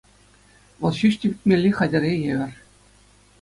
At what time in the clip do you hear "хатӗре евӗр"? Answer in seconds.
1.81-2.53